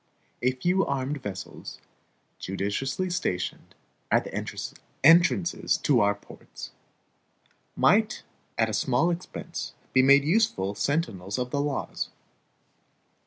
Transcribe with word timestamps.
A 0.41 0.53
few 0.53 0.83
armed 0.83 1.21
vessels, 1.21 1.77
judiciously 2.39 3.11
stationed 3.11 3.75
at 4.09 4.23
the 4.23 4.33
entrances 4.33 5.79
of 5.87 5.99
our 5.99 6.15
ports, 6.15 6.71
might 7.75 8.23
at 8.57 8.67
a 8.67 8.73
small 8.73 9.11
expense 9.11 9.75
be 9.93 10.01
made 10.01 10.23
useful 10.23 10.73
sentinels 10.73 11.37
of 11.37 11.51
the 11.51 11.61
laws. 11.61 12.09